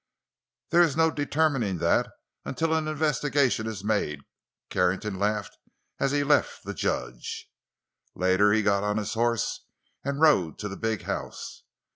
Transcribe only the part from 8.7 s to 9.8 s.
on his horse